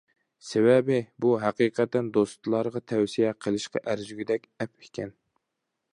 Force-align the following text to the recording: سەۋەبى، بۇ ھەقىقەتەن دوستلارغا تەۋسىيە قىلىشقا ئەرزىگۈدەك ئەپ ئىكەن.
سەۋەبى، 0.51 0.95
بۇ 1.25 1.33
ھەقىقەتەن 1.43 2.09
دوستلارغا 2.17 2.83
تەۋسىيە 2.93 3.37
قىلىشقا 3.47 3.85
ئەرزىگۈدەك 3.85 4.53
ئەپ 4.63 4.87
ئىكەن. 4.87 5.15